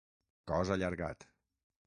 [0.51, 1.29] Cos allargat.